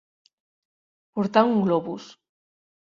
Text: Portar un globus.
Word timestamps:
Portar 1.19 1.47
un 1.53 1.63
globus. 1.69 2.13